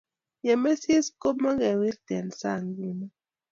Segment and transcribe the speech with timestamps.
[0.45, 3.07] ye mesis ko mukewirten sang nguno